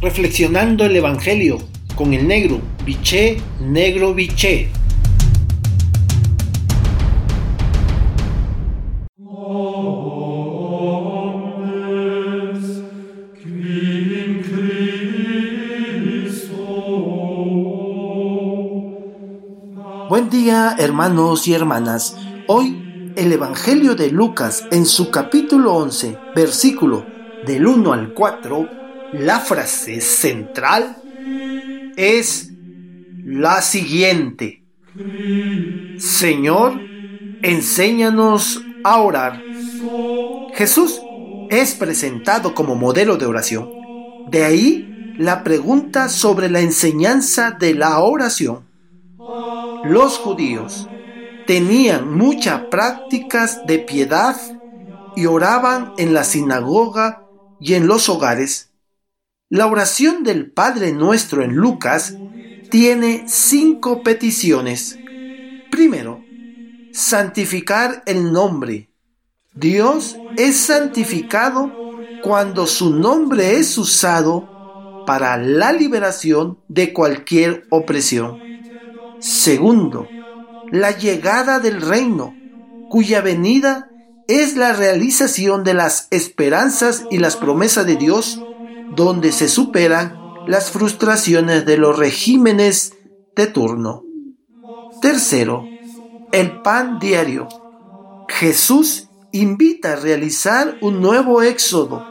reflexionando 0.00 0.84
el 0.84 0.96
Evangelio 0.96 1.58
con 1.94 2.14
el 2.14 2.26
negro, 2.26 2.60
biché, 2.86 3.36
negro, 3.60 4.14
biché. 4.14 4.70
Buen 20.08 20.28
día 20.30 20.76
hermanos 20.78 21.46
y 21.46 21.52
hermanas. 21.52 22.16
Hoy 22.48 23.12
el 23.16 23.32
Evangelio 23.32 23.94
de 23.94 24.10
Lucas 24.10 24.66
en 24.70 24.86
su 24.86 25.10
capítulo 25.10 25.74
11, 25.74 26.18
versículo 26.34 27.04
del 27.46 27.66
1 27.66 27.92
al 27.92 28.14
4, 28.14 28.80
la 29.12 29.40
frase 29.40 30.00
central 30.00 30.96
es 31.96 32.50
la 33.24 33.62
siguiente. 33.62 34.62
Señor, 35.98 36.80
enséñanos 37.42 38.62
a 38.84 39.00
orar. 39.00 39.42
Jesús 40.54 41.00
es 41.50 41.74
presentado 41.74 42.54
como 42.54 42.74
modelo 42.74 43.16
de 43.16 43.26
oración. 43.26 43.70
De 44.28 44.44
ahí 44.44 45.14
la 45.18 45.42
pregunta 45.44 46.08
sobre 46.08 46.48
la 46.48 46.60
enseñanza 46.60 47.50
de 47.50 47.74
la 47.74 47.98
oración 48.00 48.70
los 49.84 50.18
judíos 50.18 50.88
tenían 51.46 52.16
muchas 52.16 52.62
prácticas 52.70 53.66
de 53.66 53.78
piedad 53.78 54.36
y 55.16 55.26
oraban 55.26 55.94
en 55.96 56.14
la 56.14 56.24
sinagoga 56.24 57.24
y 57.58 57.74
en 57.74 57.86
los 57.86 58.08
hogares. 58.08 58.69
La 59.52 59.66
oración 59.66 60.22
del 60.22 60.48
Padre 60.48 60.92
Nuestro 60.92 61.42
en 61.42 61.56
Lucas 61.56 62.14
tiene 62.70 63.24
cinco 63.26 64.04
peticiones. 64.04 64.96
Primero, 65.72 66.22
santificar 66.92 68.04
el 68.06 68.32
nombre. 68.32 68.92
Dios 69.52 70.16
es 70.36 70.56
santificado 70.56 71.72
cuando 72.22 72.68
su 72.68 72.94
nombre 72.94 73.56
es 73.56 73.76
usado 73.76 75.04
para 75.04 75.36
la 75.36 75.72
liberación 75.72 76.60
de 76.68 76.92
cualquier 76.92 77.66
opresión. 77.70 78.38
Segundo, 79.18 80.06
la 80.70 80.96
llegada 80.96 81.58
del 81.58 81.82
reino, 81.82 82.36
cuya 82.88 83.20
venida 83.20 83.90
es 84.28 84.54
la 84.56 84.74
realización 84.74 85.64
de 85.64 85.74
las 85.74 86.06
esperanzas 86.12 87.04
y 87.10 87.18
las 87.18 87.34
promesas 87.34 87.84
de 87.84 87.96
Dios, 87.96 88.40
donde 88.94 89.32
se 89.32 89.48
superan 89.48 90.18
las 90.46 90.70
frustraciones 90.70 91.64
de 91.66 91.76
los 91.76 91.98
regímenes 91.98 92.94
de 93.36 93.46
turno. 93.46 94.04
Tercero, 95.00 95.64
el 96.32 96.60
pan 96.62 96.98
diario. 96.98 97.48
Jesús 98.28 99.08
invita 99.32 99.92
a 99.92 99.96
realizar 99.96 100.76
un 100.80 101.00
nuevo 101.00 101.42
éxodo, 101.42 102.04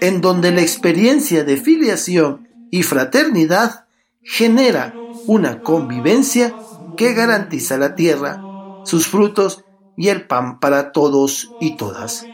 en 0.00 0.20
donde 0.20 0.50
la 0.50 0.60
experiencia 0.60 1.44
de 1.44 1.56
filiación 1.56 2.48
y 2.70 2.82
fraternidad 2.82 3.86
genera 4.22 4.94
una 5.26 5.60
convivencia 5.60 6.54
que 6.96 7.12
garantiza 7.12 7.78
la 7.78 7.94
tierra, 7.94 8.42
sus 8.84 9.06
frutos 9.06 9.64
y 9.96 10.08
el 10.08 10.26
pan 10.26 10.58
para 10.60 10.92
todos 10.92 11.52
y 11.60 11.76
todas. 11.76 12.26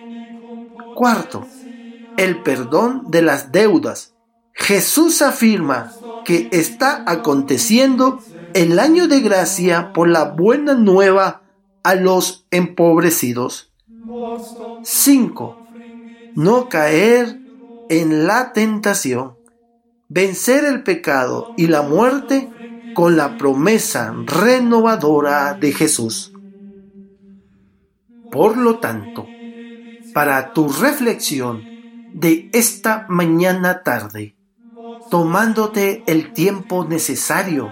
Cuarto, 0.94 1.46
el 2.20 2.42
perdón 2.42 3.04
de 3.08 3.22
las 3.22 3.50
deudas. 3.50 4.14
Jesús 4.52 5.22
afirma 5.22 5.90
que 6.27 6.50
está 6.52 7.02
aconteciendo 7.06 8.20
el 8.52 8.78
año 8.78 9.08
de 9.08 9.20
gracia 9.20 9.95
por 9.95 10.06
la 10.06 10.24
buena 10.24 10.74
nueva 10.74 11.42
a 11.83 11.95
los 11.95 12.46
empobrecidos. 12.50 13.72
5. 14.83 15.67
No 16.34 16.68
caer 16.68 17.40
en 17.89 18.27
la 18.27 18.52
tentación. 18.52 19.39
Vencer 20.11 20.66
el 20.66 20.83
pecado 20.83 21.55
y 21.56 21.68
la 21.68 21.80
muerte 21.80 22.50
con 22.95 23.16
la 23.16 23.39
promesa 23.39 24.14
renovadora 24.27 25.55
de 25.55 25.72
Jesús. 25.72 26.34
Por 28.30 28.58
lo 28.58 28.78
tanto, 28.78 29.27
para 30.12 30.52
tu 30.52 30.68
reflexión 30.68 31.70
de 32.20 32.51
esta 32.53 33.07
mañana 33.08 33.83
tarde, 33.83 34.36
tomándote 35.08 36.05
el 36.07 36.35
tiempo 36.35 36.85
necesario 36.85 37.70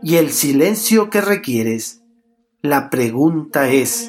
y 0.00 0.16
el 0.16 0.32
silencio 0.32 1.10
que 1.10 1.20
requieres, 1.20 2.00
la 2.62 2.88
pregunta 2.88 3.68
es, 3.68 4.08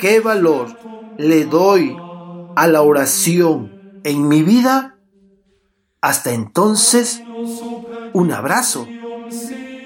¿qué 0.00 0.18
valor 0.18 0.70
le 1.18 1.44
doy 1.44 1.96
a 2.56 2.66
la 2.66 2.82
oración 2.82 3.70
en 4.02 4.26
mi 4.26 4.42
vida? 4.42 4.98
Hasta 6.00 6.32
entonces, 6.32 7.22
un 8.12 8.32
abrazo 8.32 8.88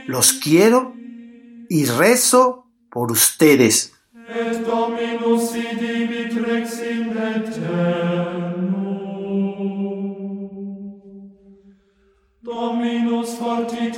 los 0.07 0.33
quiero 0.33 0.95
y 1.69 1.85
rezo 1.85 2.71
por 2.91 3.13
ustedes. 3.13 3.93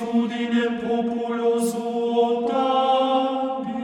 multitudinem 0.05 0.79
populo 0.81 1.61
suo 1.61 2.47
tabit. 2.47 3.75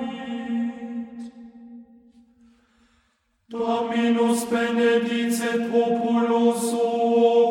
Dominus 3.49 4.45
benedicet 4.45 5.71
populo 5.71 6.55
suo 6.55 7.50